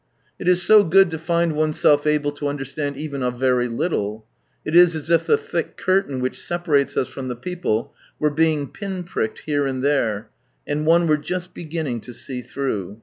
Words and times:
It 0.39 0.47
is 0.47 0.63
so 0.63 0.83
good 0.83 1.11
to 1.11 1.33
(ind 1.39 1.51
oneself 1.53 2.07
able 2.07 2.31
to 2.31 2.47
understand 2.47 2.97
even 2.97 3.21
a 3.21 3.29
very 3.29 3.67
little. 3.67 4.25
It 4.65 4.75
is 4.75 4.95
as 4.95 5.11
if 5.11 5.27
1 5.27 5.27
the 5.27 5.37
thick 5.37 5.77
curtain 5.77 6.19
which 6.21 6.41
separates 6.41 6.97
iis 6.97 7.07
from 7.07 7.27
the 7.27 7.35
people 7.35 7.93
were 8.17 8.31
being 8.31 8.65
pin 8.67 9.03
pricked 9.03 9.41
here 9.45 9.67
and 9.67 9.83
there, 9.83 10.31
and 10.65 10.87
one 10.87 11.05
were 11.05 11.17
just 11.17 11.53
beginning 11.53 12.01
lo 12.07 12.13
see 12.13 12.41
through. 12.41 12.99